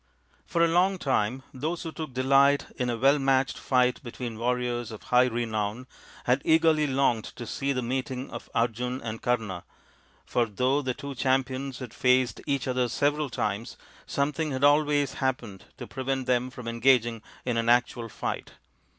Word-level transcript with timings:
For 0.47 0.65
a 0.65 0.67
long 0.67 0.97
time 0.97 1.43
those 1.53 1.83
who 1.83 1.91
took 1.91 2.11
delight 2.11 2.65
in 2.75 2.89
a 2.89 2.97
well 2.97 3.19
matched 3.19 3.59
fight 3.59 4.01
between 4.01 4.39
warriors 4.39 4.91
of 4.91 5.03
high 5.03 5.27
renown 5.27 5.85
had 6.23 6.41
eagerly 6.43 6.87
longed 6.87 7.25
to 7.35 7.45
see 7.45 7.71
the 7.71 7.83
meeting 7.83 8.27
of 8.31 8.49
Arjun 8.55 8.99
and 9.03 9.21
Kama, 9.21 9.63
for 10.25 10.47
though 10.47 10.81
the 10.81 10.95
two 10.95 11.13
champions 11.13 11.77
had 11.77 11.93
faced 11.93 12.41
each 12.47 12.67
other 12.67 12.89
several 12.89 13.29
times 13.29 13.77
something 14.07 14.49
had 14.49 14.63
always 14.63 15.13
happened 15.21 15.65
to 15.77 15.85
prevent 15.85 16.25
them 16.25 16.49
from 16.49 16.67
engaging 16.67 17.21
in 17.45 17.55
an 17.57 17.69
actual 17.69 18.09
fight. 18.09 18.53